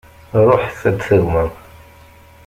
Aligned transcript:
Ruḥet 0.47 0.81
ad 0.89 0.95
d-tagmem. 0.97 1.51